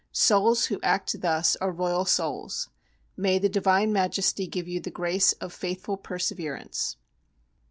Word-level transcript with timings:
Souls 0.11 0.65
who 0.65 0.79
act 0.81 1.21
thus 1.21 1.55
are 1.57 1.71
royal 1.71 2.05
souls. 2.05 2.69
May 3.15 3.37
the 3.37 3.47
divine 3.49 3.93
Majesty 3.93 4.47
give 4.47 4.67
you 4.67 4.79
the 4.79 4.89
grace 4.89 5.33
of 5.33 5.53
faithful 5.53 5.95
perseverance. 5.95 6.97